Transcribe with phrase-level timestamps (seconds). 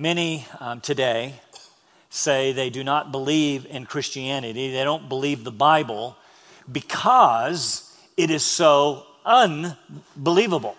[0.00, 1.34] Many um, today
[2.08, 6.16] say they do not believe in Christianity, they don't believe the Bible
[6.70, 10.76] because it is so unbelievable.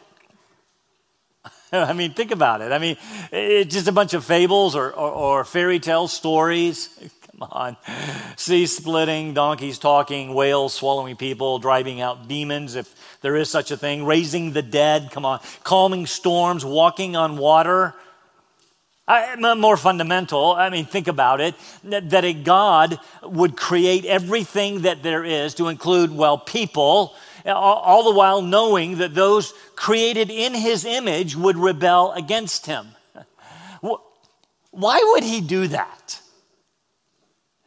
[1.74, 2.72] I mean, think about it.
[2.72, 2.96] I mean,
[3.30, 6.88] it's just a bunch of fables or, or, or fairy tale stories.
[7.32, 7.78] Come on.
[8.38, 13.76] Sea splitting, donkeys talking, whales swallowing people, driving out demons, if there is such a
[13.76, 15.12] thing, raising the dead.
[15.12, 15.42] Come on.
[15.66, 17.96] Calming storms, walking on water.
[19.10, 25.02] I, more fundamental, I mean, think about it that a God would create everything that
[25.02, 30.86] there is to include, well, people, all the while knowing that those created in his
[30.86, 32.90] image would rebel against him.
[34.70, 36.22] Why would he do that?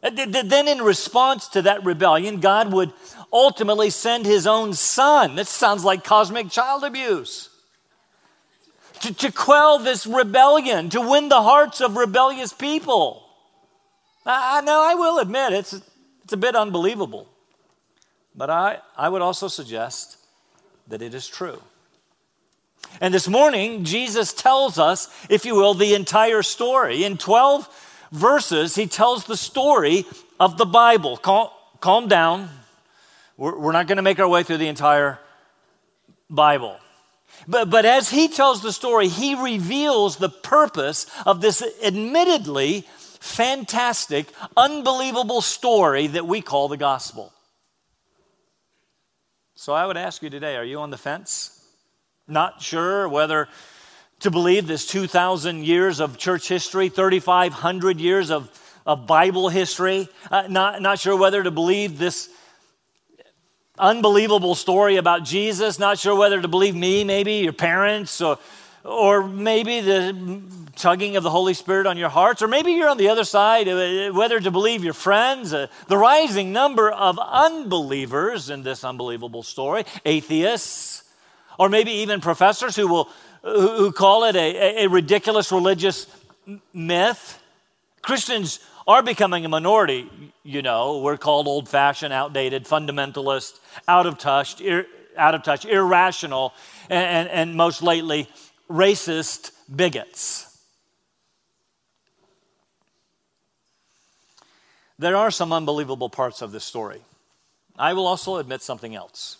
[0.00, 2.92] Uh, then, in response to that rebellion, God would
[3.32, 5.34] ultimately send his own son.
[5.34, 7.48] This sounds like cosmic child abuse
[9.02, 13.22] to, to quell this rebellion, to win the hearts of rebellious people.
[14.24, 15.72] I, know I will admit it's,
[16.22, 17.28] it's a bit unbelievable,
[18.34, 20.18] but I, I would also suggest
[20.86, 21.60] that it is true.
[23.00, 27.04] And this morning, Jesus tells us, if you will, the entire story.
[27.04, 30.04] In 12 verses, he tells the story
[30.38, 31.16] of the Bible.
[31.16, 31.48] Calm,
[31.80, 32.48] calm down.
[33.36, 35.18] We're, we're not going to make our way through the entire
[36.30, 36.76] Bible.
[37.48, 42.86] But, but as he tells the story, he reveals the purpose of this admittedly
[43.20, 47.32] fantastic, unbelievable story that we call the gospel.
[49.54, 51.58] So I would ask you today are you on the fence?
[52.26, 53.48] Not sure whether
[54.20, 58.50] to believe this 2,000 years of church history, 3,500 years of,
[58.86, 60.08] of Bible history?
[60.30, 62.28] Uh, not, not sure whether to believe this
[63.78, 68.38] unbelievable story about Jesus, not sure whether to believe me, maybe your parents, or,
[68.84, 70.42] or maybe the
[70.76, 73.68] tugging of the Holy Spirit on your hearts, or maybe you're on the other side,
[73.68, 79.42] uh, whether to believe your friends, uh, the rising number of unbelievers in this unbelievable
[79.42, 81.04] story, atheists,
[81.58, 83.08] or maybe even professors who will
[83.42, 86.06] who call it a, a ridiculous religious
[86.72, 87.41] myth.
[88.02, 90.10] Christians are becoming a minority,
[90.42, 90.98] you know.
[90.98, 94.86] We're called old fashioned, outdated, fundamentalist, out of touch, ir-
[95.16, 96.52] out of touch, irrational,
[96.90, 98.28] and, and, and most lately,
[98.68, 100.48] racist bigots.
[104.98, 107.00] There are some unbelievable parts of this story.
[107.78, 109.38] I will also admit something else.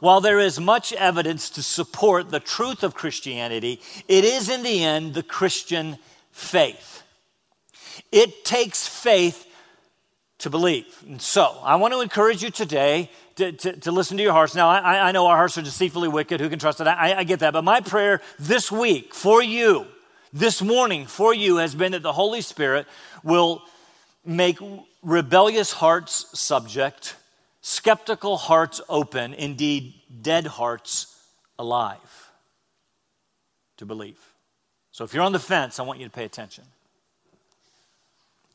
[0.00, 4.84] While there is much evidence to support the truth of Christianity, it is in the
[4.84, 5.98] end the Christian
[6.32, 7.02] faith.
[8.12, 9.46] It takes faith
[10.40, 10.86] to believe.
[11.06, 14.54] And so, I want to encourage you today to, to, to listen to your hearts.
[14.54, 16.40] Now, I, I, know our hearts are deceitfully wicked.
[16.40, 16.86] Who can trust it?
[16.86, 17.52] I, I get that.
[17.52, 19.86] But my prayer this week for you,
[20.32, 22.86] this morning for you, has been that the Holy Spirit
[23.22, 23.62] will
[24.24, 24.58] make
[25.02, 27.16] rebellious hearts subject,
[27.60, 31.14] skeptical hearts open, indeed, dead hearts
[31.58, 32.30] alive
[33.76, 34.18] to believe.
[34.90, 36.64] So, if you're on the fence, I want you to pay attention.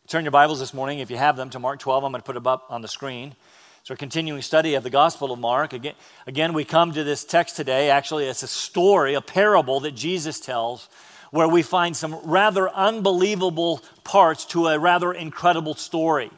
[0.08, 2.04] Turn your Bibles this morning, if you have them, to Mark 12.
[2.04, 3.36] I'm going to put them up on the screen.
[3.82, 5.74] So, we're continuing study of the Gospel of Mark.
[5.74, 5.96] Again,
[6.28, 7.90] again, we come to this text today.
[7.90, 10.90] Actually, it's a story, a parable that Jesus tells,
[11.32, 16.30] where we find some rather unbelievable parts to a rather incredible story.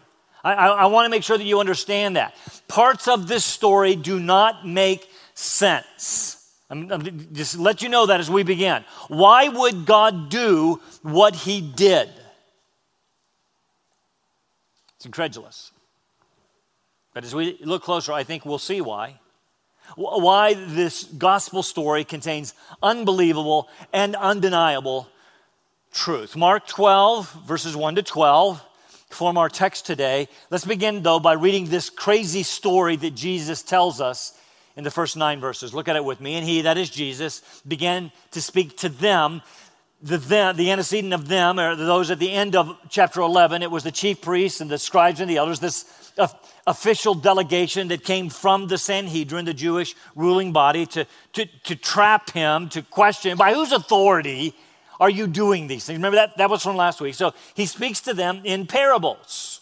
[0.45, 2.35] I, I, I want to make sure that you understand that.
[2.69, 6.53] Parts of this story do not make sense.
[6.69, 8.85] I'm, I'm just let you know that as we begin.
[9.09, 12.09] Why would God do what he did?
[15.07, 15.71] Incredulous.
[17.13, 19.21] But as we look closer, I think we'll see why.
[19.95, 22.53] Why this gospel story contains
[22.83, 25.07] unbelievable and undeniable
[25.93, 26.35] truth.
[26.35, 28.61] Mark 12, verses 1 to 12,
[29.09, 30.27] form our text today.
[30.49, 34.37] Let's begin, though, by reading this crazy story that Jesus tells us
[34.75, 35.73] in the first nine verses.
[35.73, 36.35] Look at it with me.
[36.35, 39.41] And he, that is Jesus, began to speak to them
[40.07, 43.61] the, them, the antecedent of them are those at the end of chapter 11.
[43.61, 45.85] It was the chief priests and the scribes and the elders, this
[46.65, 52.31] official delegation that came from the Sanhedrin, the Jewish ruling body, to, to, to trap
[52.31, 53.37] him, to question him.
[53.37, 54.55] by whose authority
[54.99, 55.97] are you doing these things?
[55.97, 56.37] Remember that?
[56.37, 57.13] That was from last week.
[57.13, 59.61] So he speaks to them in parables.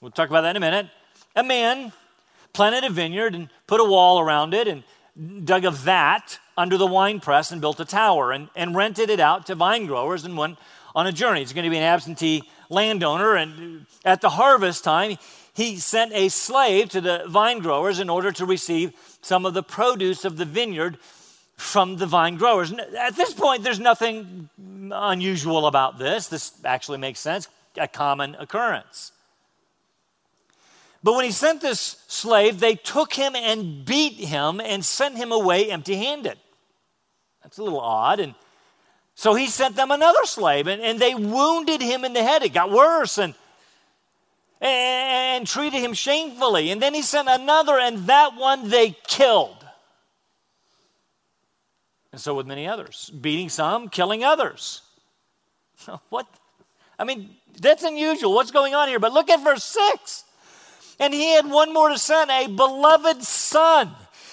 [0.00, 0.86] We'll talk about that in a minute.
[1.36, 1.92] A man
[2.52, 4.82] planted a vineyard and put a wall around it and
[5.44, 9.20] dug a vat under the wine press and built a tower and, and rented it
[9.20, 10.58] out to vine growers and went
[10.94, 11.40] on a journey.
[11.40, 13.36] He's going to be an absentee landowner.
[13.36, 15.18] And at the harvest time,
[15.54, 19.62] he sent a slave to the vine growers in order to receive some of the
[19.62, 20.98] produce of the vineyard
[21.56, 22.72] from the vine growers.
[22.72, 24.48] At this point, there's nothing
[24.90, 26.28] unusual about this.
[26.28, 29.12] This actually makes sense, a common occurrence.
[31.02, 35.32] But when he sent this slave, they took him and beat him and sent him
[35.32, 36.38] away empty handed.
[37.42, 38.20] That's a little odd.
[38.20, 38.34] And
[39.14, 42.42] so he sent them another slave, and, and they wounded him in the head.
[42.42, 43.34] It got worse and,
[44.60, 46.70] and treated him shamefully.
[46.70, 49.56] And then he sent another, and that one they killed.
[52.12, 54.82] And so with many others, beating some, killing others.
[56.10, 56.28] What?
[56.96, 58.34] I mean, that's unusual.
[58.34, 59.00] What's going on here?
[59.00, 60.24] But look at verse 6.
[60.98, 63.90] And he had one more to send, a beloved son.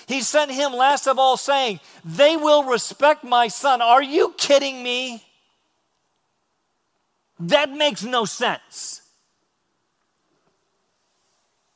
[0.08, 3.82] He sent him last of all, saying, They will respect my son.
[3.82, 5.24] Are you kidding me?
[7.40, 9.02] That makes no sense.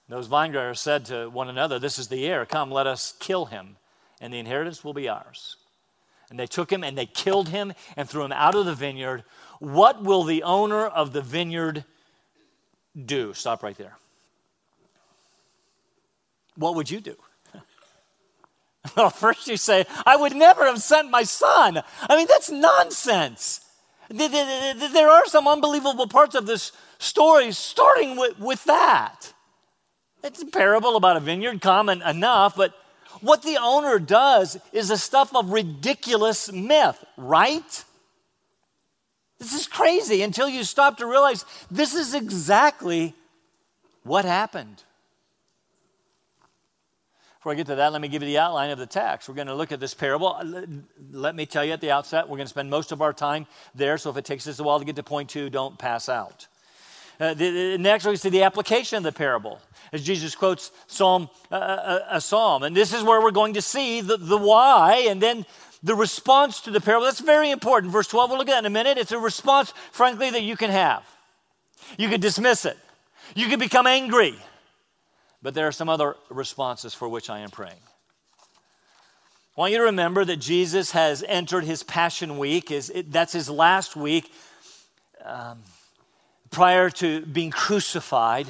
[0.09, 2.45] Those vinegrowers said to one another, This is the heir.
[2.45, 3.77] Come, let us kill him,
[4.19, 5.55] and the inheritance will be ours.
[6.29, 9.23] And they took him and they killed him and threw him out of the vineyard.
[9.59, 11.85] What will the owner of the vineyard
[13.05, 13.33] do?
[13.33, 13.97] Stop right there.
[16.55, 17.15] What would you do?
[18.97, 21.81] Well, first you say, I would never have sent my son.
[22.01, 23.61] I mean, that's nonsense.
[24.09, 29.31] There are some unbelievable parts of this story starting with, with that.
[30.21, 32.73] It's a parable about a vineyard, common enough, but
[33.21, 37.85] what the owner does is a stuff of ridiculous myth, right?
[39.39, 43.13] This is crazy until you stop to realize this is exactly
[44.03, 44.83] what happened.
[47.43, 49.27] Before I get to that, let me give you the outline of the text.
[49.27, 50.39] We're going to look at this parable.
[51.11, 53.47] Let me tell you at the outset, we're going to spend most of our time
[53.75, 56.07] there, so if it takes us a while to get to point two, don't pass
[56.07, 56.47] out.
[57.19, 59.59] Uh, the, the, next, we see the application of the parable
[59.91, 62.63] as Jesus quotes Psalm, uh, a, uh, a, psalm.
[62.63, 65.45] And this is where we're going to see the, the why and then
[65.83, 67.07] the response to the parable.
[67.07, 67.91] That's very important.
[67.91, 68.97] Verse 12, we'll look at that in a minute.
[68.97, 71.03] It's a response, frankly, that you can have.
[71.97, 72.77] You can dismiss it,
[73.35, 74.33] you can become angry.
[75.43, 77.81] But there are some other responses for which I am praying.
[79.55, 82.71] I want you to remember that Jesus has entered his Passion Week.
[82.71, 84.31] Is that's his last week
[85.23, 85.59] um,
[86.49, 88.47] prior to being crucified,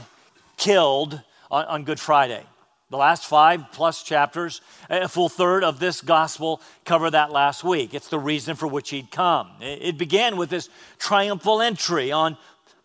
[0.56, 1.20] killed
[1.50, 2.44] on, on Good Friday.
[2.92, 7.96] The last five plus chapters, a full third of this gospel cover that last week.
[7.96, 9.50] It's the reason for which he'd come.
[9.62, 10.70] It began with this
[11.00, 12.38] triumphal entry on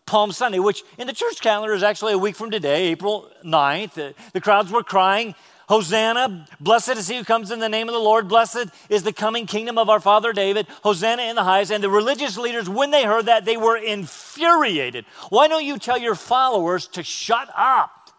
[0.09, 3.93] Palm Sunday, which in the church calendar is actually a week from today, April 9th.
[3.93, 5.35] The, uh, the crowds were crying,
[5.67, 9.13] Hosanna, blessed is he who comes in the name of the Lord, blessed is the
[9.13, 11.71] coming kingdom of our father David, Hosanna in the highest.
[11.71, 15.05] And the religious leaders, when they heard that, they were infuriated.
[15.29, 18.09] Why don't you tell your followers to shut up?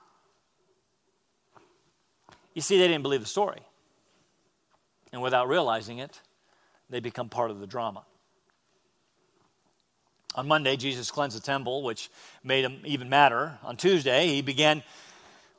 [2.55, 3.63] You see, they didn't believe the story.
[5.13, 6.21] And without realizing it,
[6.89, 8.05] they become part of the drama.
[10.37, 12.09] On Monday, Jesus cleansed the temple, which
[12.45, 13.59] made him even madder.
[13.65, 14.83] On Tuesday, he began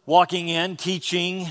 [0.06, 1.47] walking in, teaching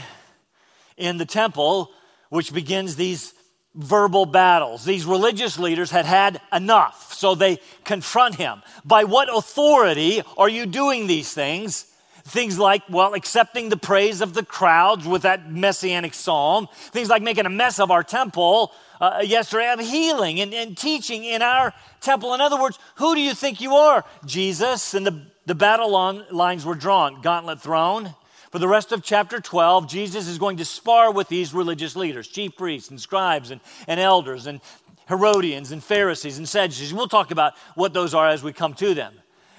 [0.97, 1.93] in the temple,
[2.31, 3.35] which begins these
[3.75, 4.85] verbal battles.
[4.85, 8.63] These religious leaders had had enough, so they confront him.
[8.85, 11.90] By what authority are you doing these things?
[12.25, 16.69] Things like, well, accepting the praise of the crowds with that messianic psalm.
[16.73, 21.25] Things like making a mess of our temple uh, yesterday of healing and, and teaching
[21.25, 22.35] in our temple.
[22.35, 24.05] In other words, who do you think you are?
[24.25, 24.95] Jesus.
[24.95, 25.91] And the, the battle
[26.31, 28.15] lines were drawn, gauntlet thrown.
[28.51, 32.27] For the rest of chapter 12, Jesus is going to spar with these religious leaders,
[32.27, 34.61] chief priests and scribes and, and elders and
[35.07, 36.93] Herodians and Pharisees and Sadducees.
[36.93, 39.15] We'll talk about what those are as we come to them.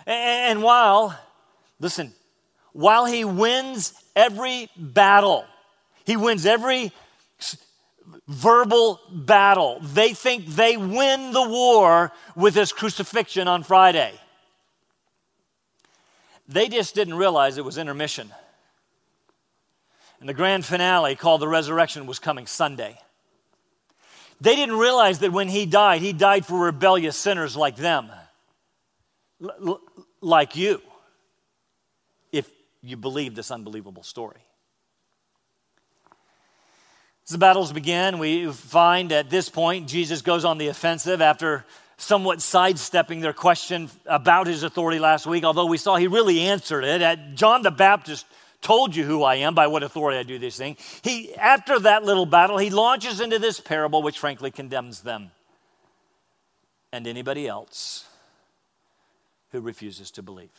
[0.05, 1.17] And, and while,
[1.79, 2.13] listen,
[2.73, 5.45] while he wins every battle,
[6.05, 6.91] he wins every
[8.27, 9.79] verbal battle.
[9.81, 14.13] They think they win the war with his crucifixion on Friday.
[16.47, 18.31] They just didn't realize it was intermission.
[20.19, 22.99] And the grand finale, called the resurrection, was coming Sunday.
[24.39, 28.09] They didn't realize that when he died, he died for rebellious sinners like them,
[29.41, 29.81] L-
[30.19, 30.81] like you,
[32.81, 34.41] you believe this unbelievable story.
[37.25, 41.65] As the battles begin, we find at this point Jesus goes on the offensive after
[41.97, 46.83] somewhat sidestepping their question about his authority last week, although we saw he really answered
[46.83, 47.35] it.
[47.35, 48.25] John the Baptist
[48.61, 50.77] told you who I am, by what authority I do this thing.
[51.03, 55.31] He, after that little battle, he launches into this parable, which frankly condemns them
[56.91, 58.05] and anybody else
[59.51, 60.49] who refuses to believe.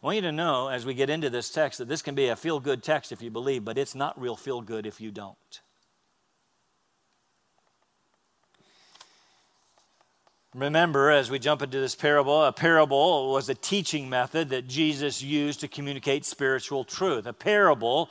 [0.00, 2.28] I want you to know as we get into this text that this can be
[2.28, 5.10] a feel good text if you believe, but it's not real feel good if you
[5.10, 5.60] don't.
[10.54, 15.20] Remember, as we jump into this parable, a parable was a teaching method that Jesus
[15.20, 17.26] used to communicate spiritual truth.
[17.26, 18.08] A parable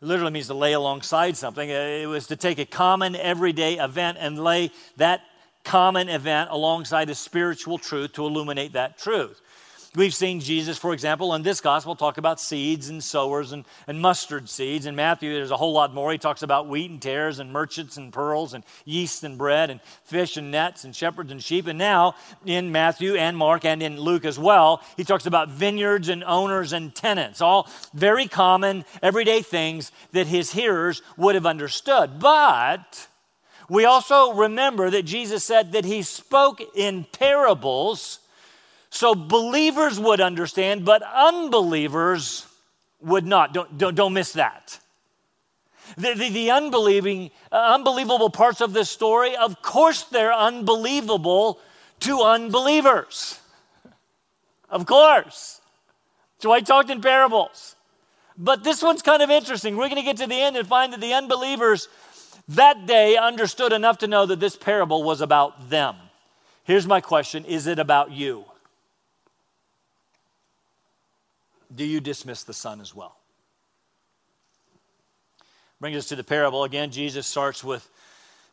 [0.00, 1.70] literally means to lay alongside something.
[1.70, 5.20] Uh, it was to take a common everyday event and lay that
[5.64, 9.40] common event alongside a spiritual truth to illuminate that truth.
[9.96, 14.00] We've seen Jesus, for example, in this gospel talk about seeds and sowers and, and
[14.00, 14.86] mustard seeds.
[14.86, 16.10] In Matthew, there's a whole lot more.
[16.10, 19.80] He talks about wheat and tares and merchants and pearls and yeast and bread and
[20.02, 21.68] fish and nets and shepherds and sheep.
[21.68, 26.08] And now, in Matthew and Mark and in Luke as well, he talks about vineyards
[26.08, 32.18] and owners and tenants, all very common, everyday things that his hearers would have understood.
[32.18, 33.06] But
[33.68, 38.18] we also remember that Jesus said that he spoke in parables
[38.94, 42.46] so believers would understand, but unbelievers
[43.00, 43.52] would not.
[43.52, 44.78] Don't, don't, don't miss that.
[45.96, 51.58] The, the, the unbelieving, uh, unbelievable parts of this story, of course, they're unbelievable
[52.00, 53.40] to unbelievers.
[54.70, 55.60] Of course.
[56.38, 57.74] So I talked in parables.
[58.38, 59.76] But this one's kind of interesting.
[59.76, 61.88] We're going to get to the end and find that the unbelievers
[62.46, 65.96] that day understood enough to know that this parable was about them.
[66.62, 68.44] Here's my question Is it about you?
[71.74, 73.16] Do you dismiss the Son as well?
[75.80, 76.64] Brings us to the parable.
[76.64, 77.88] Again, Jesus starts with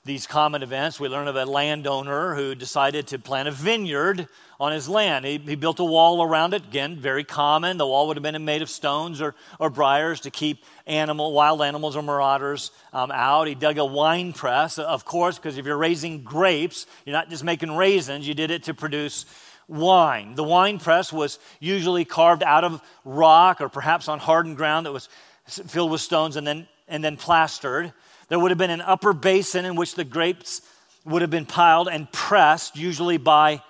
[0.03, 0.99] these common events.
[0.99, 4.27] We learn of a landowner who decided to plant a vineyard
[4.59, 5.25] on his land.
[5.25, 6.63] He, he, built a wall around it.
[6.65, 7.77] Again, very common.
[7.77, 11.61] The wall would have been made of stones or, or briars to keep animal, wild
[11.61, 13.47] animals or marauders um, out.
[13.47, 17.43] He dug a wine press, of course, because if you're raising grapes, you're not just
[17.43, 19.25] making raisins, you did it to produce
[19.71, 20.35] wine.
[20.35, 24.91] The wine press was usually carved out of rock or perhaps on hardened ground that
[24.91, 25.07] was
[25.47, 27.93] filled with stones and then, and then plastered.
[28.27, 30.61] There would have been an upper basin in which the grapes
[31.05, 33.63] would have been piled and pressed, usually by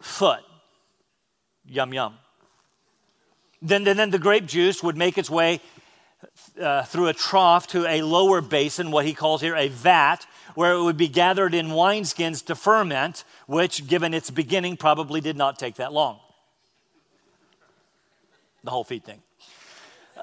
[0.00, 0.40] foot.
[1.66, 2.14] Yum, yum.
[3.60, 5.60] Then, then, then the grape juice would make its way
[6.60, 10.72] uh, through a trough to a lower basin, what he calls here a vat, where
[10.72, 15.58] it would be gathered in wineskins to ferment, which, given its beginning, probably did not
[15.58, 16.18] take that long.
[18.64, 19.22] The whole feed thing.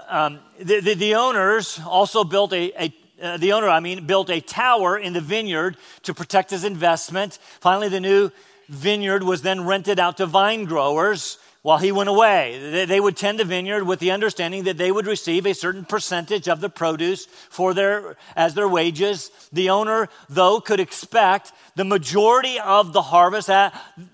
[0.07, 4.29] Um, the, the, the, owners also built a, a uh, the owner, I mean, built
[4.29, 7.37] a tower in the vineyard to protect his investment.
[7.59, 8.31] Finally, the new
[8.69, 12.85] vineyard was then rented out to vine growers while he went away.
[12.85, 16.47] They would tend the vineyard with the understanding that they would receive a certain percentage
[16.47, 19.29] of the produce for their, as their wages.
[19.51, 23.49] The owner, though, could expect the majority of the harvest.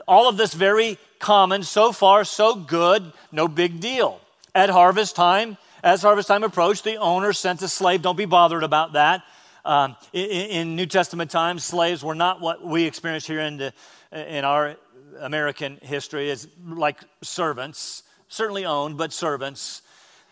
[0.08, 1.64] All of this very common.
[1.64, 3.12] So far, so good.
[3.32, 4.20] No big deal.
[4.54, 8.02] At harvest time, as harvest time approached, the owner sent a slave.
[8.02, 9.24] Don't be bothered about that.
[9.66, 13.74] Um, in, in, New Testament times, slaves were not what we experience here in, the,
[14.12, 14.76] in our
[15.20, 19.82] American history is like servants, certainly owned, but servants,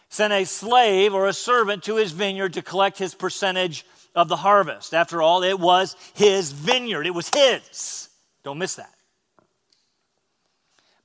[0.09, 3.85] sent a slave or a servant to his vineyard to collect his percentage
[4.15, 4.93] of the harvest.
[4.93, 8.09] After all, it was his vineyard, it was his.
[8.43, 8.93] Don't miss that.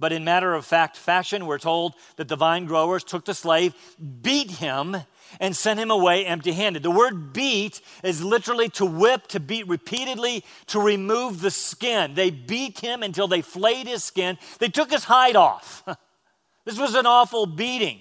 [0.01, 3.75] But in matter of fact fashion, we're told that the vine growers took the slave,
[4.23, 4.97] beat him,
[5.41, 6.83] and sent him away empty handed.
[6.83, 12.15] The word beat is literally to whip, to beat repeatedly, to remove the skin.
[12.15, 14.39] They beat him until they flayed his skin.
[14.59, 15.83] They took his hide off.
[16.65, 18.01] this was an awful beating.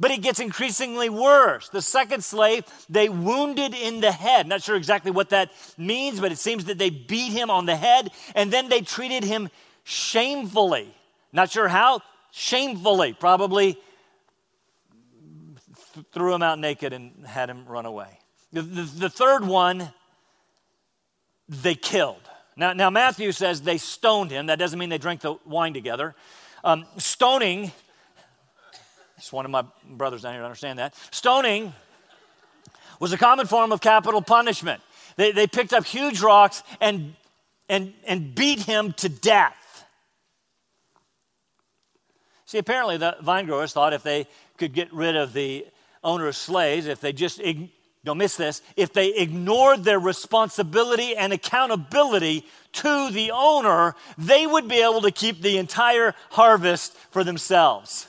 [0.00, 1.68] But it gets increasingly worse.
[1.68, 4.46] The second slave, they wounded in the head.
[4.48, 7.76] Not sure exactly what that means, but it seems that they beat him on the
[7.76, 9.48] head and then they treated him
[9.84, 10.92] shamefully.
[11.32, 12.00] Not sure how,
[12.32, 13.12] shamefully.
[13.12, 13.78] Probably
[16.12, 18.18] threw him out naked and had him run away.
[18.52, 19.90] The, the, the third one,
[21.48, 22.20] they killed.
[22.56, 24.46] Now, now, Matthew says they stoned him.
[24.46, 26.14] That doesn't mean they drank the wine together.
[26.62, 27.72] Um, stoning,
[29.18, 30.94] it's one of my brothers down here to understand that.
[31.10, 31.72] Stoning
[33.00, 34.80] was a common form of capital punishment.
[35.16, 37.14] They, they picked up huge rocks and,
[37.68, 39.84] and, and beat him to death.
[42.46, 45.66] See, apparently the vine growers thought if they could get rid of the
[46.04, 47.40] owner of slaves, if they just,
[48.04, 54.68] don't miss this, if they ignored their responsibility and accountability to the owner, they would
[54.68, 58.08] be able to keep the entire harvest for themselves.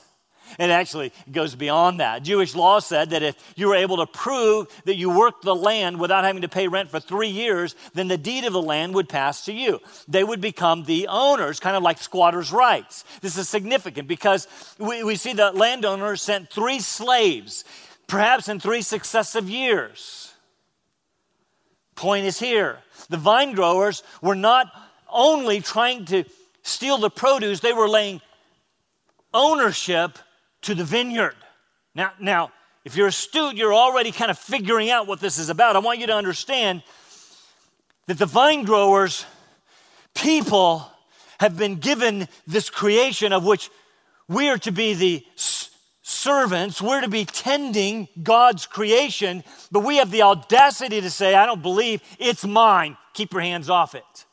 [0.58, 2.22] It actually goes beyond that.
[2.22, 5.98] Jewish law said that if you were able to prove that you worked the land
[5.98, 9.08] without having to pay rent for three years, then the deed of the land would
[9.08, 9.80] pass to you.
[10.08, 13.04] They would become the owners, kind of like squatters' rights.
[13.20, 14.46] This is significant because
[14.78, 17.64] we, we see the landowner sent three slaves,
[18.06, 20.32] perhaps in three successive years.
[21.94, 24.66] Point is here the vine growers were not
[25.08, 26.24] only trying to
[26.62, 28.20] steal the produce, they were laying
[29.32, 30.18] ownership
[30.62, 31.36] to the vineyard.
[31.94, 32.50] Now, now,
[32.84, 35.76] if you're astute, you're already kind of figuring out what this is about.
[35.76, 36.82] I want you to understand
[38.06, 39.24] that the vine growers,
[40.14, 40.88] people,
[41.40, 43.70] have been given this creation of which
[44.28, 45.26] we are to be the
[46.08, 46.80] servants.
[46.80, 51.62] We're to be tending God's creation, but we have the audacity to say, I don't
[51.62, 52.96] believe it's mine.
[53.12, 54.24] Keep your hands off it.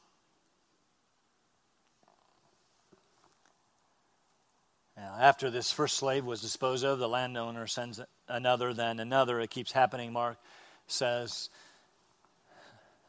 [4.96, 9.40] Now, after this first slave was disposed of, the landowner sends another, then another.
[9.40, 10.38] It keeps happening, Mark
[10.86, 11.50] says.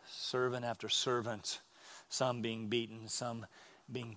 [0.08, 1.60] Servant after servant,
[2.08, 3.44] some being beaten, some
[3.92, 4.16] being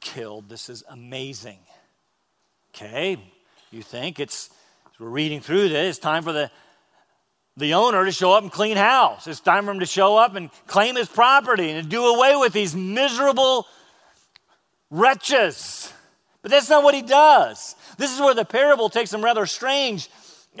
[0.00, 0.48] killed.
[0.48, 1.60] This is amazing.
[2.74, 3.18] Okay,
[3.70, 4.50] you think it's,
[4.98, 6.50] we're reading through this, it's time for the,
[7.56, 9.26] the owner to show up and clean house.
[9.26, 12.36] It's time for him to show up and claim his property and to do away
[12.36, 13.66] with these miserable
[14.90, 15.92] wretches.
[16.42, 17.74] But that's not what he does.
[17.96, 20.08] This is where the parable takes some rather strange,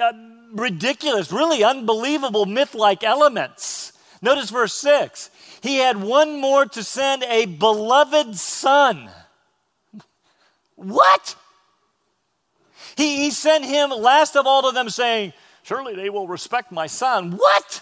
[0.00, 0.12] uh,
[0.52, 3.92] ridiculous, really unbelievable myth like elements.
[4.20, 5.30] Notice verse 6.
[5.62, 9.10] He had one more to send a beloved son.
[10.74, 11.34] What?
[12.98, 16.88] He, he sent him last of all to them, saying, Surely they will respect my
[16.88, 17.30] son.
[17.30, 17.80] What?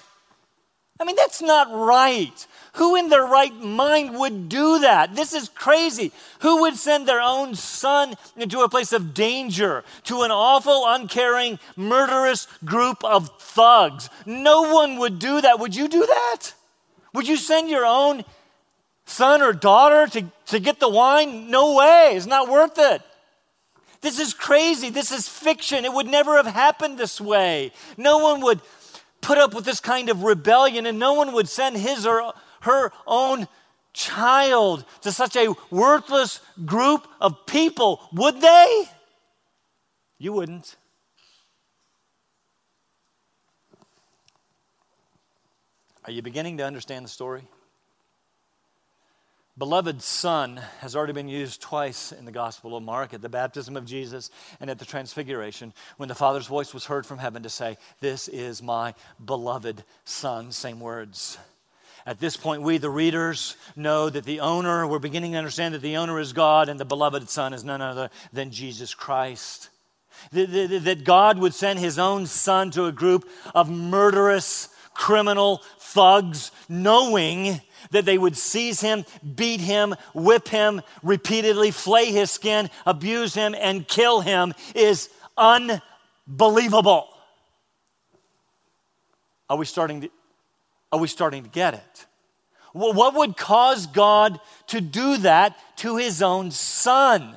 [1.00, 2.46] I mean, that's not right.
[2.74, 5.16] Who in their right mind would do that?
[5.16, 6.12] This is crazy.
[6.40, 11.60] Who would send their own son into a place of danger to an awful, uncaring,
[11.76, 14.10] murderous group of thugs?
[14.26, 15.58] No one would do that.
[15.58, 16.52] Would you do that?
[17.14, 18.22] Would you send your own
[19.06, 21.50] son or daughter to, to get the wine?
[21.50, 22.12] No way.
[22.16, 23.00] It's not worth it.
[24.06, 24.88] This is crazy.
[24.88, 25.84] This is fiction.
[25.84, 27.72] It would never have happened this way.
[27.96, 28.60] No one would
[29.20, 32.92] put up with this kind of rebellion, and no one would send his or her
[33.04, 33.48] own
[33.92, 38.84] child to such a worthless group of people, would they?
[40.18, 40.76] You wouldn't.
[46.04, 47.42] Are you beginning to understand the story?
[49.58, 53.74] Beloved Son has already been used twice in the Gospel of Mark at the baptism
[53.74, 57.48] of Jesus and at the Transfiguration when the Father's voice was heard from heaven to
[57.48, 60.52] say, This is my beloved Son.
[60.52, 61.38] Same words.
[62.04, 65.80] At this point, we, the readers, know that the owner, we're beginning to understand that
[65.80, 69.70] the owner is God and the beloved Son is none other than Jesus Christ.
[70.32, 77.62] That God would send his own Son to a group of murderous, criminal thugs, knowing
[77.90, 83.54] that they would seize him, beat him, whip him repeatedly, flay his skin, abuse him,
[83.58, 87.08] and kill him is unbelievable.
[89.48, 90.10] Are we starting to,
[90.92, 92.06] are we starting to get it?
[92.78, 97.34] what would cause God to do that to his own son?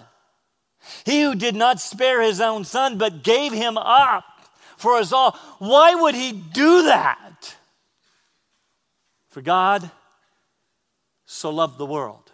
[1.05, 4.25] He who did not spare his own son, but gave him up
[4.77, 5.37] for us all.
[5.59, 7.55] Why would he do that?
[9.29, 9.89] For God
[11.31, 12.31] so loved the world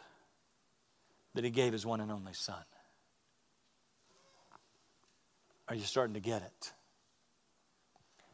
[1.33, 2.63] that he gave his one and only Son.
[5.67, 6.71] Are you starting to get it?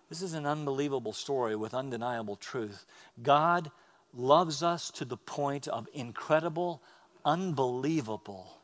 [0.08, 2.86] This is an unbelievable story with undeniable truth.
[3.24, 3.72] God
[4.14, 6.84] loves us to the point of incredible,
[7.26, 8.60] unbelievable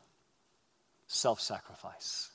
[1.08, 2.30] self sacrifice.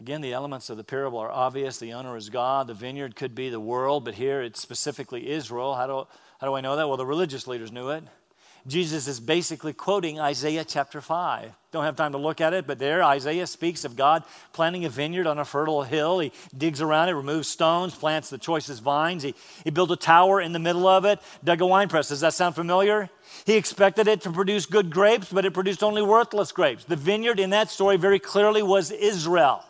[0.00, 1.78] Again, the elements of the parable are obvious.
[1.78, 2.68] The owner is God.
[2.68, 5.74] The vineyard could be the world, but here it's specifically Israel.
[5.74, 6.06] How do,
[6.40, 6.86] how do I know that?
[6.86, 8.04] Well, the religious leaders knew it.
[8.66, 11.52] Jesus is basically quoting Isaiah chapter 5.
[11.72, 14.88] Don't have time to look at it, but there Isaiah speaks of God planting a
[14.88, 16.18] vineyard on a fertile hill.
[16.18, 19.22] He digs around it, removes stones, plants the choicest vines.
[19.22, 19.34] He,
[19.64, 22.08] he built a tower in the middle of it, dug a wine press.
[22.08, 23.08] Does that sound familiar?
[23.46, 26.84] He expected it to produce good grapes, but it produced only worthless grapes.
[26.84, 29.64] The vineyard in that story very clearly was Israel.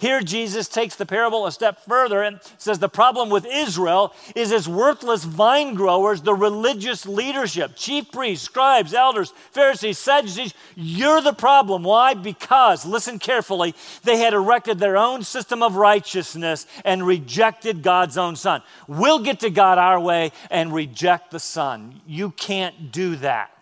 [0.00, 4.50] Here, Jesus takes the parable a step further and says the problem with Israel is
[4.50, 10.54] as worthless vine growers, the religious leadership, chief priests, scribes, elders, Pharisees, Sadducees.
[10.74, 11.82] You're the problem.
[11.82, 12.14] Why?
[12.14, 18.36] Because, listen carefully, they had erected their own system of righteousness and rejected God's own
[18.36, 18.62] Son.
[18.88, 22.00] We'll get to God our way and reject the Son.
[22.06, 23.59] You can't do that.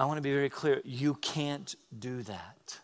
[0.00, 0.80] I want to be very clear.
[0.82, 2.80] You can't do that.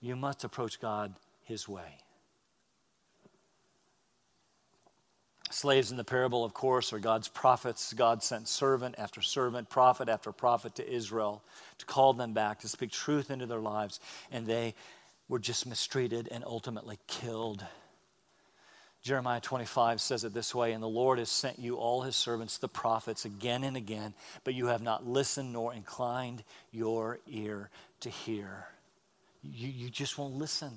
[0.00, 1.98] You must approach God His way.
[5.48, 7.92] Slaves in the parable, of course, are God's prophets.
[7.92, 11.44] God sent servant after servant, prophet after prophet to Israel
[11.78, 14.00] to call them back, to speak truth into their lives,
[14.32, 14.74] and they
[15.28, 17.64] were just mistreated and ultimately killed.
[19.08, 22.58] Jeremiah 25 says it this way And the Lord has sent you all his servants,
[22.58, 24.12] the prophets, again and again,
[24.44, 28.66] but you have not listened nor inclined your ear to hear.
[29.42, 30.76] You, you just won't listen.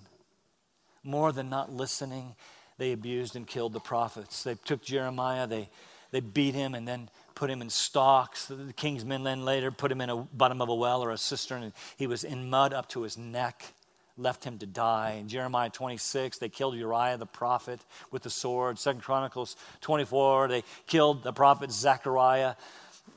[1.04, 2.36] More than not listening,
[2.78, 4.44] they abused and killed the prophets.
[4.44, 5.70] They took Jeremiah, they,
[6.12, 8.46] they beat him, and then put him in stocks.
[8.46, 11.18] The king's men then later put him in a bottom of a well or a
[11.18, 13.74] cistern, and he was in mud up to his neck
[14.18, 15.18] left him to die.
[15.20, 17.80] In Jeremiah 26, they killed Uriah the prophet
[18.12, 18.80] with the sword.
[18.80, 22.56] Second Chronicles 24, they killed the prophet Zechariah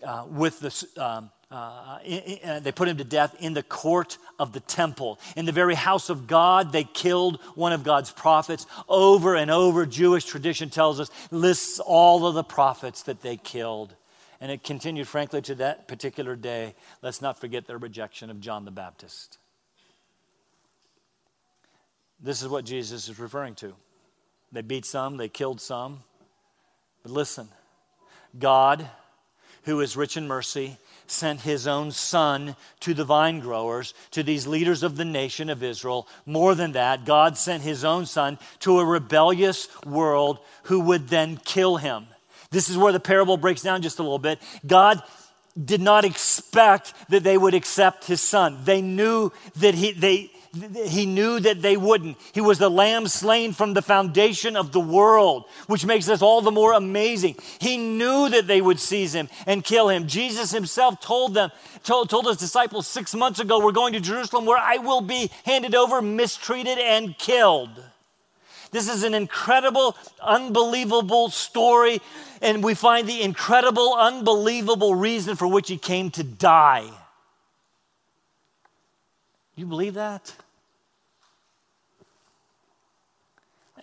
[0.03, 1.03] uh, with the.
[1.03, 1.99] Um, uh,
[2.45, 5.21] uh, they put him to death in the court of the temple.
[5.37, 8.67] In the very house of God, they killed one of God's prophets.
[8.89, 13.95] Over and over, Jewish tradition tells us, lists all of the prophets that they killed.
[14.41, 16.75] And it continued, frankly, to that particular day.
[17.03, 19.39] Let's not forget their rejection of John the Baptist.
[22.21, 23.75] This is what Jesus is referring to.
[24.53, 26.03] They beat some, they killed some.
[27.03, 27.49] But listen,
[28.39, 28.89] God,
[29.65, 34.47] who is rich in mercy, sent his own son to the vine growers, to these
[34.47, 36.09] leaders of the nation of Israel.
[36.25, 41.37] More than that, God sent his own son to a rebellious world who would then
[41.37, 42.07] kill him.
[42.51, 44.41] This is where the parable breaks down just a little bit.
[44.67, 45.03] God
[45.63, 48.59] did not expect that they would accept his son.
[48.65, 52.17] They knew that he, they, he knew that they wouldn't.
[52.33, 56.41] He was the lamb slain from the foundation of the world, which makes this all
[56.43, 57.37] the more amazing.
[57.59, 60.07] He knew that they would seize him and kill him.
[60.07, 61.51] Jesus himself told them,
[61.83, 65.31] told, told his disciples six months ago, We're going to Jerusalem where I will be
[65.45, 67.71] handed over, mistreated, and killed.
[68.71, 72.01] This is an incredible, unbelievable story,
[72.43, 76.91] and we find the incredible, unbelievable reason for which he came to die.
[79.55, 80.35] You believe that?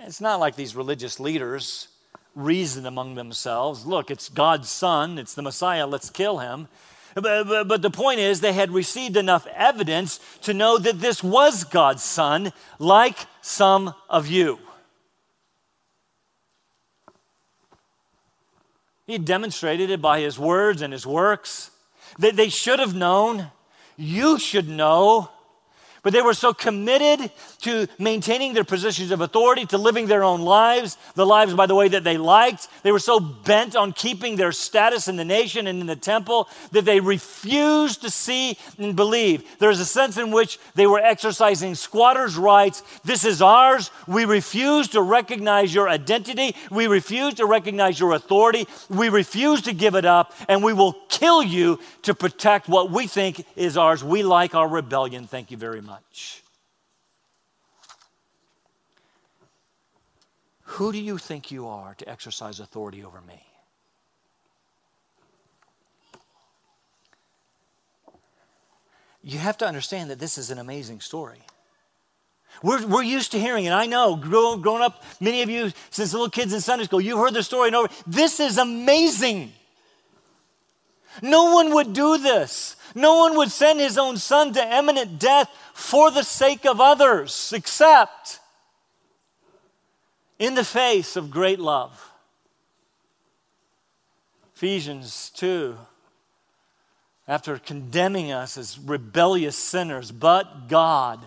[0.04, 1.88] It's not like these religious leaders
[2.34, 6.68] reason among themselves look, it's God's son, it's the Messiah, let's kill him.
[7.14, 11.22] But, but, but, the point is, they had received enough evidence to know that this
[11.22, 14.60] was God's son, like some of you.
[19.06, 21.72] He demonstrated it by his words and his works.
[22.20, 23.52] That they should have known,
[23.98, 25.30] you should know
[26.04, 30.42] but they were so committed to maintaining their positions of authority, to living their own
[30.42, 32.68] lives, the lives, by the way, that they liked.
[32.82, 36.50] They were so bent on keeping their status in the nation and in the temple
[36.72, 39.44] that they refused to see and believe.
[39.60, 42.82] There's a sense in which they were exercising squatters' rights.
[43.04, 43.92] This is ours.
[44.08, 46.56] We refuse to recognize your identity.
[46.72, 48.68] We refuse to recognize your authority.
[48.90, 53.06] We refuse to give it up, and we will kill you to protect what we
[53.06, 54.04] think is ours.
[54.04, 55.28] We like our rebellion.
[55.28, 56.44] Thank you very much much.
[60.76, 63.44] Who do you think you are to exercise authority over me?
[69.22, 71.42] You have to understand that this is an amazing story.
[72.64, 73.72] We're, we're used to hearing it.
[73.72, 77.20] I know, grow, growing up, many of you, since little kids in Sunday school, you've
[77.20, 77.90] heard the story and over.
[78.08, 79.52] This is amazing.
[81.22, 82.76] No one would do this.
[82.96, 87.54] No one would send his own son to imminent death for the sake of others,
[87.56, 88.40] except
[90.40, 92.12] in the face of great love.
[94.56, 95.76] Ephesians 2,
[97.28, 101.20] after condemning us as rebellious sinners, but God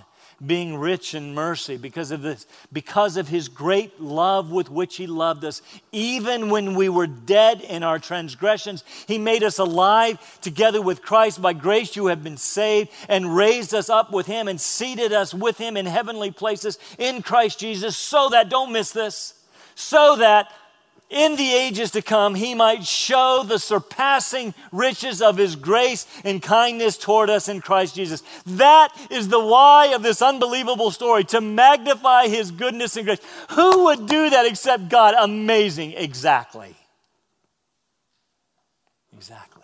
[0.44, 5.06] being rich in mercy because of this because of his great love with which he
[5.06, 5.62] loved us.
[5.92, 11.42] Even when we were dead in our transgressions he made us alive together with Christ.
[11.42, 15.34] By grace you have been saved and raised us up with him and seated us
[15.34, 17.96] with him in heavenly places in Christ Jesus.
[17.96, 19.34] So that don't miss this
[19.74, 20.50] so that
[21.10, 26.42] in the ages to come, he might show the surpassing riches of his grace and
[26.42, 28.22] kindness toward us in Christ Jesus.
[28.46, 33.20] That is the why of this unbelievable story to magnify his goodness and grace.
[33.50, 35.14] Who would do that except God?
[35.18, 35.92] Amazing.
[35.92, 36.74] Exactly.
[39.16, 39.62] Exactly.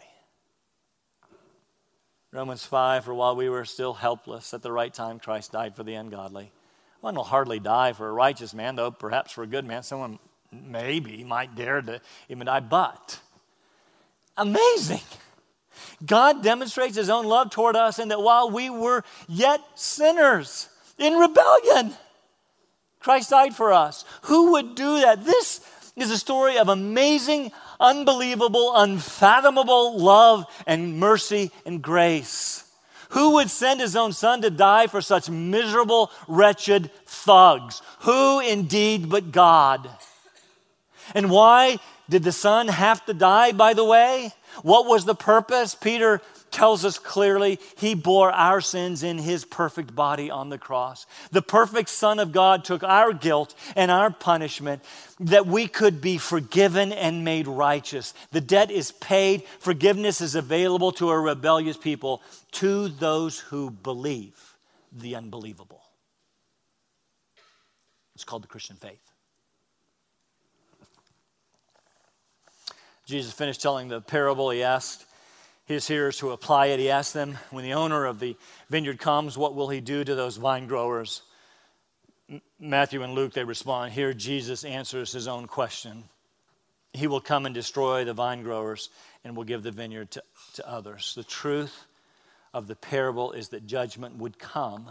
[2.33, 5.83] Romans 5 For while we were still helpless, at the right time, Christ died for
[5.83, 6.53] the ungodly.
[7.01, 10.19] One will hardly die for a righteous man, though perhaps for a good man, someone
[10.53, 13.21] maybe might dare to even die, but
[14.37, 15.01] amazing.
[16.05, 21.15] God demonstrates his own love toward us in that while we were yet sinners in
[21.15, 21.93] rebellion,
[23.01, 24.05] Christ died for us.
[24.23, 25.25] Who would do that?
[25.25, 25.61] This
[25.97, 32.65] is a story of amazing, unbelievable, unfathomable love and mercy and grace.
[33.11, 37.83] Who would send his own son to die for such miserable, wretched thugs?
[38.01, 39.91] Who indeed but God?
[41.15, 44.33] And why did the son have to die, by the way?
[44.63, 45.75] What was the purpose?
[45.75, 46.21] Peter
[46.51, 51.07] tells us clearly he bore our sins in his perfect body on the cross.
[51.31, 54.83] The perfect Son of God took our guilt and our punishment
[55.21, 58.15] that we could be forgiven and made righteous.
[58.33, 64.57] The debt is paid, forgiveness is available to a rebellious people, to those who believe
[64.93, 65.83] the unbelievable.
[68.15, 69.10] It's called the Christian faith.
[73.11, 74.51] Jesus finished telling the parable.
[74.51, 75.05] He asked,
[75.67, 76.81] his hearers to apply it.
[76.81, 78.37] He asked them, when the owner of the
[78.69, 81.23] vineyard comes, what will he do to those vine growers?
[82.59, 83.93] Matthew and Luke, they respond.
[83.93, 86.05] Here, Jesus answers his own question.
[86.93, 88.91] He will come and destroy the vine growers
[89.25, 90.23] and will give the vineyard to,
[90.55, 91.15] to others.
[91.15, 91.87] The truth
[92.53, 94.89] of the parable is that judgment would come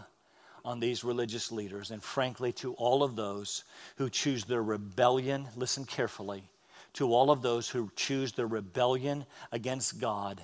[0.63, 3.63] on these religious leaders and, frankly, to all of those
[3.97, 5.47] who choose their rebellion.
[5.55, 6.43] Listen carefully.
[6.93, 10.41] To all of those who choose the rebellion against God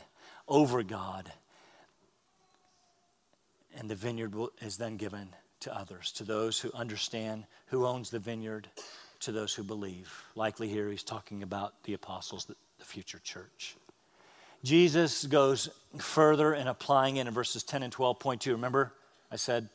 [0.47, 1.31] over God.
[3.77, 5.29] And the vineyard is then given
[5.61, 8.69] to others, to those who understand who owns the vineyard,
[9.21, 10.23] to those who believe.
[10.35, 13.75] Likely here he's talking about the apostles, the, future church.
[14.63, 18.19] Jesus goes further in applying it in verses 10 and 12.
[18.19, 18.93] Point two, remember
[19.31, 19.69] I said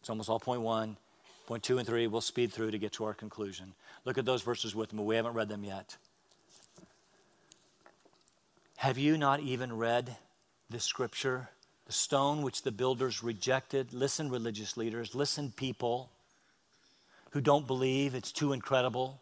[0.00, 0.98] it's almost all point one.
[1.46, 3.72] Point two and three, we'll speed through to get to our conclusion.
[4.04, 5.02] Look at those verses with me.
[5.02, 5.96] We haven't read them yet.
[8.76, 10.16] Have you not even read
[10.68, 11.48] the scripture?
[11.86, 13.94] The stone which the builders rejected.
[13.94, 16.10] Listen, religious leaders, listen, people
[17.30, 19.20] who don't believe it's too incredible.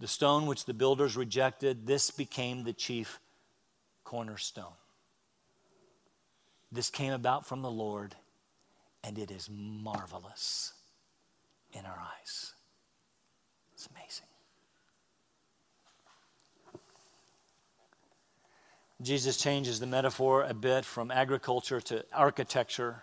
[0.00, 3.20] The stone which the builders rejected, this became the chief
[4.02, 4.74] cornerstone.
[6.72, 8.16] This came about from the Lord,
[9.04, 10.72] and it is marvelous
[11.72, 12.52] in our eyes.
[13.74, 14.26] It's amazing.
[19.02, 23.02] Jesus changes the metaphor a bit from agriculture to architecture,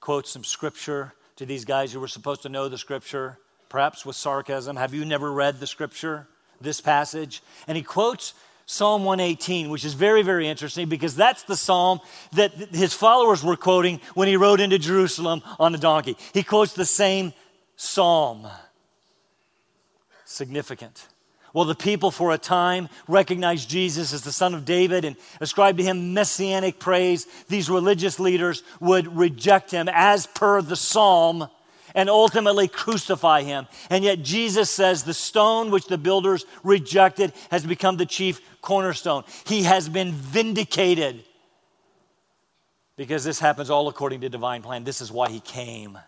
[0.00, 4.16] quotes some scripture to these guys who were supposed to know the scripture, perhaps with
[4.16, 4.76] sarcasm.
[4.76, 6.26] Have you never read the scripture,
[6.60, 7.42] this passage?
[7.66, 8.32] And he quotes
[8.64, 12.00] Psalm 118, which is very, very interesting because that's the psalm
[12.32, 16.16] that his followers were quoting when he rode into Jerusalem on a donkey.
[16.32, 17.32] He quotes the same
[17.80, 18.46] psalm.
[20.26, 21.08] Significant.
[21.54, 25.78] Well, the people for a time recognized Jesus as the son of David and ascribed
[25.78, 27.26] to him messianic praise.
[27.48, 31.48] These religious leaders would reject him as per the psalm
[31.94, 33.66] and ultimately crucify him.
[33.88, 39.24] And yet Jesus says the stone which the builders rejected has become the chief cornerstone.
[39.46, 41.24] He has been vindicated
[42.96, 44.84] because this happens all according to divine plan.
[44.84, 45.98] This is why he came.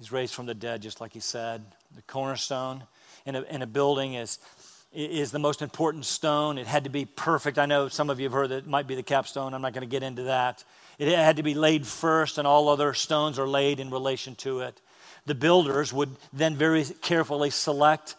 [0.00, 1.62] He's raised from the dead, just like he said.
[1.94, 2.84] The cornerstone
[3.26, 4.38] in a, in a building is,
[4.94, 6.56] is the most important stone.
[6.56, 7.58] It had to be perfect.
[7.58, 9.52] I know some of you have heard that it might be the capstone.
[9.52, 10.64] I'm not going to get into that.
[10.98, 14.60] It had to be laid first, and all other stones are laid in relation to
[14.60, 14.80] it.
[15.26, 18.14] The builders would then very carefully select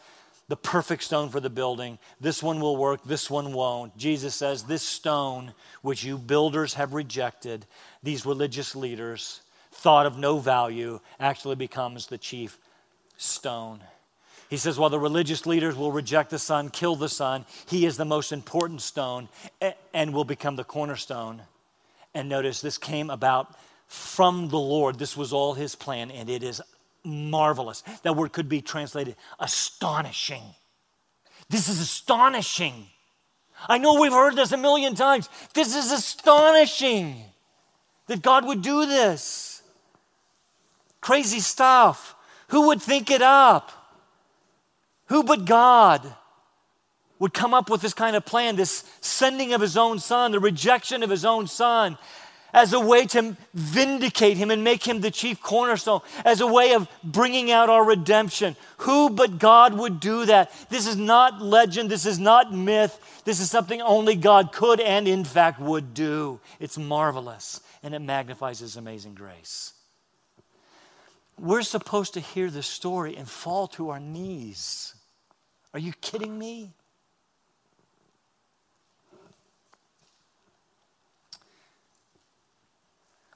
[0.50, 1.98] the perfect stone for the building.
[2.20, 3.98] This one will work, this one won't.
[3.98, 7.66] Jesus says, This stone, which you builders have rejected,
[8.04, 12.60] these religious leaders thought of no value, actually becomes the chief
[13.18, 13.82] stone.
[14.50, 17.96] He says, while the religious leaders will reject the Son, kill the Son, he is
[17.96, 19.30] the most important stone
[19.94, 21.42] and will become the cornerstone.
[22.14, 23.56] And notice this came about
[23.88, 25.00] from the Lord.
[25.00, 26.62] This was all his plan, and it is
[27.04, 27.82] marvelous.
[28.04, 30.44] That word could be translated astonishing.
[31.50, 32.88] This is astonishing.
[33.68, 35.30] I know we've heard this a million times.
[35.54, 37.24] This is astonishing
[38.08, 39.51] that God would do this.
[41.02, 42.16] Crazy stuff.
[42.50, 43.72] Who would think it up?
[45.08, 46.16] Who but God
[47.20, 50.40] would come up with this kind of plan, this sending of his own son, the
[50.40, 51.98] rejection of his own son,
[52.54, 56.74] as a way to vindicate him and make him the chief cornerstone, as a way
[56.74, 58.56] of bringing out our redemption.
[58.80, 60.52] Who but God would do that?
[60.70, 65.08] This is not legend, this is not myth, this is something only God could and,
[65.08, 66.40] in fact, would do.
[66.60, 69.74] It's marvelous and it magnifies his amazing grace.
[71.42, 74.94] We're supposed to hear this story and fall to our knees.
[75.74, 76.76] Are you kidding me?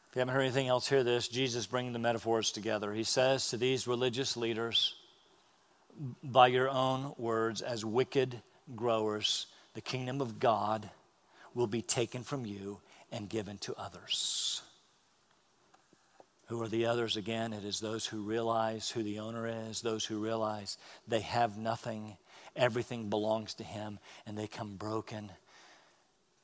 [0.08, 1.28] If you haven't heard anything else, hear this.
[1.28, 2.94] Jesus bringing the metaphors together.
[2.94, 4.94] He says to these religious leaders,
[6.22, 8.40] by your own words, as wicked
[8.76, 10.88] growers, the kingdom of God
[11.56, 14.62] will be taken from you and given to others.
[16.48, 17.54] Who are the others again?
[17.54, 20.78] It is those who realize who the owner is, those who realize
[21.08, 22.18] they have nothing,
[22.56, 25.32] everything belongs to him, and they come broken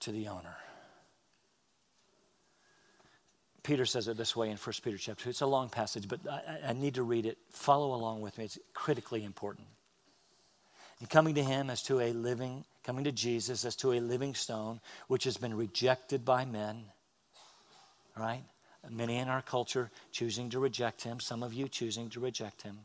[0.02, 0.56] to the owner.
[3.64, 5.30] Peter says it this way in 1 Peter chapter 2.
[5.30, 7.38] It's a long passage, but I, I need to read it.
[7.52, 8.46] Follow along with me.
[8.46, 9.68] It's critically important.
[11.00, 14.34] And coming to him as to a living, coming to Jesus as to a living
[14.34, 16.86] stone, which has been rejected by men,
[18.18, 18.44] right?
[18.90, 22.80] Many in our culture choosing to reject him, some of you choosing to reject him.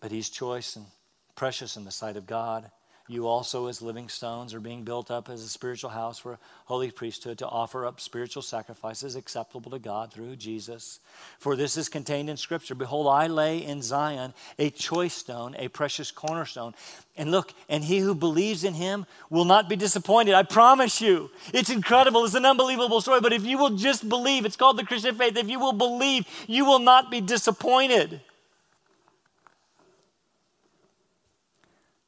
[0.00, 0.86] But he's choice and
[1.34, 2.70] precious in the sight of God.
[3.10, 6.38] You also, as living stones, are being built up as a spiritual house for a
[6.66, 11.00] holy priesthood to offer up spiritual sacrifices acceptable to God through Jesus.
[11.38, 15.68] For this is contained in Scripture Behold, I lay in Zion a choice stone, a
[15.68, 16.74] precious cornerstone.
[17.16, 20.34] And look, and he who believes in him will not be disappointed.
[20.34, 21.30] I promise you.
[21.54, 22.26] It's incredible.
[22.26, 23.22] It's an unbelievable story.
[23.22, 25.34] But if you will just believe, it's called the Christian faith.
[25.34, 28.20] If you will believe, you will not be disappointed.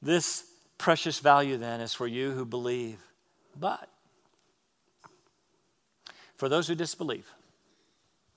[0.02, 0.49] This
[0.80, 2.98] precious value then is for you who believe.
[3.58, 3.88] But
[6.36, 7.30] for those who disbelieve,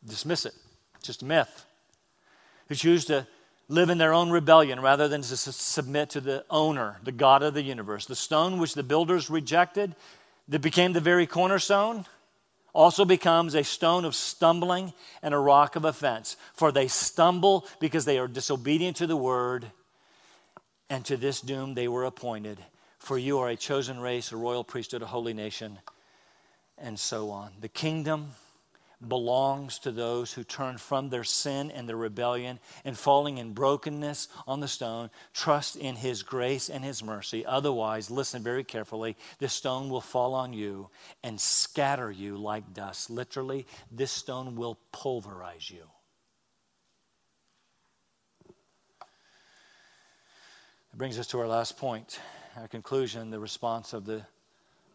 [0.05, 0.53] dismiss it,
[1.01, 1.65] just a myth,
[2.67, 3.25] who choose to
[3.69, 7.53] live in their own rebellion rather than to submit to the owner, the God of
[7.53, 8.05] the universe.
[8.05, 9.95] The stone which the builders rejected,
[10.49, 12.05] that became the very cornerstone,
[12.73, 16.35] also becomes a stone of stumbling and a rock of offense.
[16.53, 19.71] For they stumble because they are disobedient to the word
[20.93, 22.59] and to this doom they were appointed.
[22.99, 25.79] For you are a chosen race, a royal priesthood, a holy nation,
[26.77, 27.51] and so on.
[27.61, 28.27] The kingdom
[29.05, 34.27] belongs to those who turn from their sin and their rebellion and falling in brokenness
[34.45, 37.43] on the stone, trust in his grace and his mercy.
[37.43, 40.91] Otherwise, listen very carefully, this stone will fall on you
[41.23, 43.09] and scatter you like dust.
[43.09, 45.89] Literally, this stone will pulverize you.
[50.93, 52.19] It brings us to our last point,
[52.55, 54.21] our conclusion, the response of the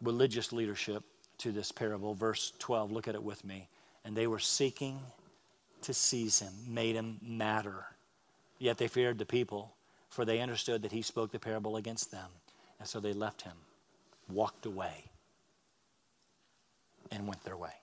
[0.01, 1.03] religious leadership
[1.39, 2.15] to this parable.
[2.15, 3.69] Verse 12, look at it with me.
[4.05, 5.01] And they were seeking
[5.83, 7.85] to seize him, made him matter.
[8.61, 9.75] Yet they feared the people,
[10.09, 12.31] for they understood that he spoke the parable against them.
[12.79, 13.57] And so they left him,
[14.31, 15.11] walked away,
[17.11, 17.75] and went their way.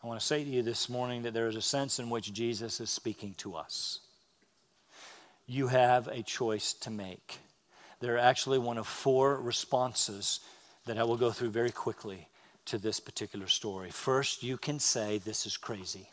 [0.00, 2.32] I want to say to you this morning that there is a sense in which
[2.32, 3.98] Jesus is speaking to us
[5.48, 7.38] you have a choice to make.
[8.00, 10.40] They're actually one of four responses
[10.84, 12.28] that I will go through very quickly
[12.66, 13.90] to this particular story.
[13.90, 16.08] First, you can say, This is crazy.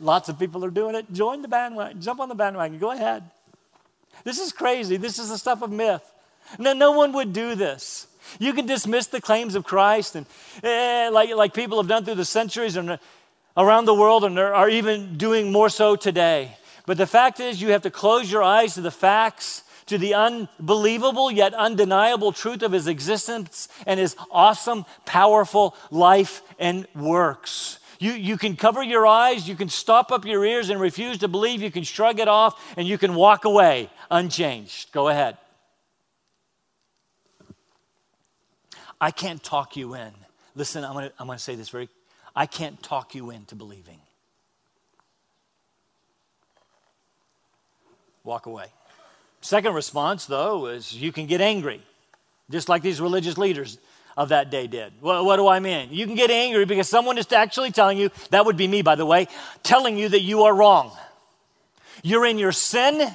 [0.00, 1.12] Lots of people are doing it.
[1.12, 3.24] Join the bandwagon, jump on the bandwagon, go ahead.
[4.24, 4.96] This is crazy.
[4.96, 6.02] This is the stuff of myth.
[6.58, 8.06] No, no one would do this.
[8.38, 10.26] You can dismiss the claims of Christ, and
[10.62, 12.98] eh, like, like people have done through the centuries and
[13.56, 16.56] around the world, and are even doing more so today.
[16.86, 20.14] But the fact is, you have to close your eyes to the facts, to the
[20.14, 27.78] unbelievable yet undeniable truth of his existence and his awesome, powerful life and works.
[27.98, 31.28] You, you can cover your eyes, you can stop up your ears and refuse to
[31.28, 34.92] believe, you can shrug it off, and you can walk away unchanged.
[34.92, 35.38] Go ahead.
[39.00, 40.12] I can't talk you in.
[40.54, 41.88] Listen, I'm going to I'm going to say this very
[42.34, 44.00] I can't talk you into believing.
[48.24, 48.66] Walk away.
[49.40, 51.82] Second response, though, is you can get angry,
[52.50, 53.78] just like these religious leaders
[54.16, 54.92] of that day did.
[55.00, 55.88] Well, what do I mean?
[55.90, 58.94] You can get angry because someone is actually telling you, that would be me, by
[58.94, 59.26] the way,
[59.62, 60.92] telling you that you are wrong.
[62.02, 63.14] You're in your sin,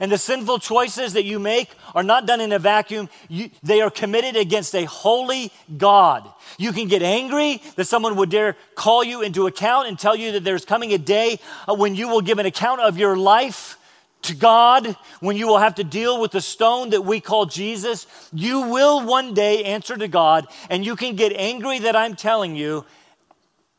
[0.00, 3.08] and the sinful choices that you make are not done in a vacuum.
[3.28, 6.28] You, they are committed against a holy God.
[6.58, 10.32] You can get angry that someone would dare call you into account and tell you
[10.32, 13.78] that there's coming a day uh, when you will give an account of your life
[14.22, 18.06] to God, when you will have to deal with the stone that we call Jesus,
[18.32, 22.56] you will one day answer to God, and you can get angry that I'm telling
[22.56, 22.84] you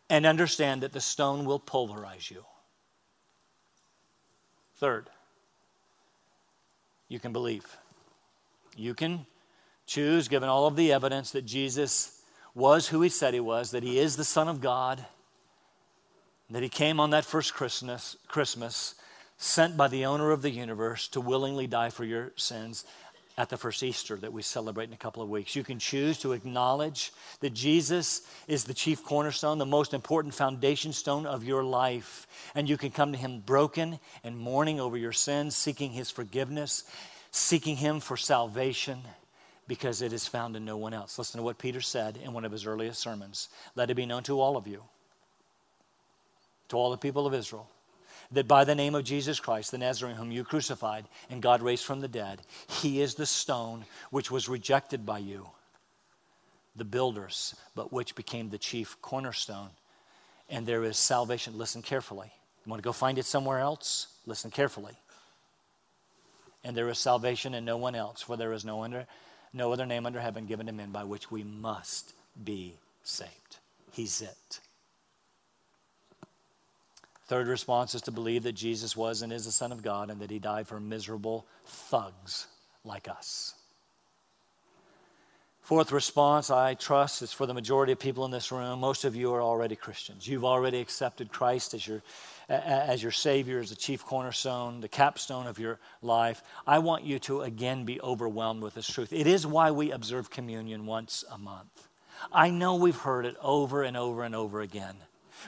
[0.09, 2.45] and understand that the stone will pulverize you.
[4.78, 5.09] Third,
[7.09, 7.66] you can believe.
[8.78, 9.26] You can
[9.86, 12.22] choose, given all of the evidence that Jesus
[12.53, 15.05] was who he said he was, that he is the Son of God,
[16.49, 18.95] that he came on that first Christmas, Christmas
[19.38, 22.85] sent by the owner of the universe to willingly die for your sins
[23.38, 25.55] at the first Easter that we celebrate in a couple of weeks.
[25.55, 30.91] You can choose to acknowledge that Jesus is the chief cornerstone, the most important foundation
[30.91, 32.25] stone of your life.
[32.55, 36.83] And you can come to Him broken and mourning over your sins, seeking His forgiveness,
[37.29, 39.01] seeking Him for salvation,
[39.67, 41.19] because it is found in no one else.
[41.19, 43.49] Listen to what Peter said in one of his earliest sermons.
[43.75, 44.81] Let it be known to all of you,
[46.69, 47.69] to all the people of Israel,
[48.32, 51.86] that by the name of Jesus Christ, the Nazarene, whom you crucified and God raised
[51.86, 55.47] from the dead, he is the stone which was rejected by you,
[56.75, 59.69] the builders, but which became the chief cornerstone.
[60.49, 61.57] And there is salvation.
[61.57, 62.32] Listen carefully.
[62.65, 64.07] You want to go find it somewhere else?
[64.25, 64.93] Listen carefully.
[66.63, 69.07] And there is salvation in no one else, for there is no, under,
[69.53, 72.13] no other name under heaven given to men by which we must
[72.43, 73.57] be saved.
[73.91, 74.59] He's it.
[77.28, 80.21] Third response is to believe that Jesus was and is the Son of God and
[80.21, 82.47] that he died for miserable thugs
[82.86, 83.53] like us.
[85.67, 88.80] Fourth response, I trust, is for the majority of people in this room.
[88.80, 90.25] Most of you are already Christians.
[90.25, 92.01] You've already accepted Christ as your,
[92.47, 96.41] as your Savior, as the chief cornerstone, the capstone of your life.
[96.65, 99.11] I want you to again be overwhelmed with this truth.
[99.11, 101.89] It is why we observe communion once a month.
[102.32, 104.95] I know we've heard it over and over and over again.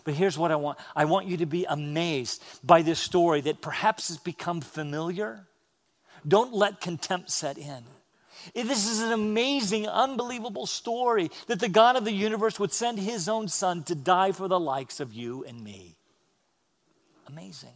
[0.03, 3.61] But here's what I want I want you to be amazed by this story that
[3.61, 5.47] perhaps has become familiar.
[6.27, 7.83] Don't let contempt set in.
[8.53, 13.27] This is an amazing, unbelievable story that the God of the universe would send his
[13.27, 15.97] own son to die for the likes of you and me.
[17.27, 17.73] Amazing.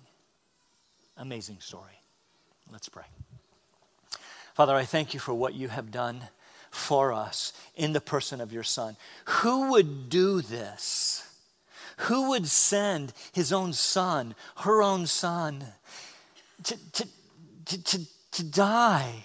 [1.17, 2.01] Amazing story.
[2.71, 3.03] Let's pray.
[4.55, 6.21] Father, I thank you for what you have done
[6.71, 8.97] for us in the person of your son.
[9.25, 11.27] Who would do this?
[11.97, 15.65] Who would send his own son, her own son,
[16.63, 17.07] to, to,
[17.65, 17.99] to, to,
[18.31, 19.23] to die?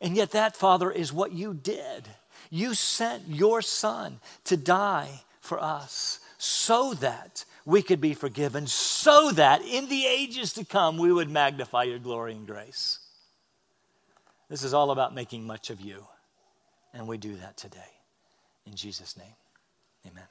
[0.00, 2.08] And yet, that, Father, is what you did.
[2.50, 9.30] You sent your son to die for us so that we could be forgiven, so
[9.32, 13.00] that in the ages to come we would magnify your glory and grace.
[14.48, 16.06] This is all about making much of you,
[16.94, 17.92] and we do that today.
[18.64, 19.34] In Jesus' name,
[20.06, 20.24] amen.